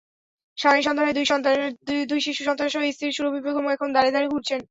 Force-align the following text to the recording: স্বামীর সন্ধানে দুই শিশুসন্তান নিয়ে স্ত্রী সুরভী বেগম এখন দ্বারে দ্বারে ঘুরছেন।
স্বামীর 0.57 0.85
সন্ধানে 0.85 1.11
দুই 2.09 2.19
শিশুসন্তান 2.19 2.67
নিয়ে 2.75 2.95
স্ত্রী 2.95 3.07
সুরভী 3.11 3.39
বেগম 3.45 3.65
এখন 3.75 3.87
দ্বারে 3.91 4.09
দ্বারে 4.11 4.27
ঘুরছেন। 4.27 4.59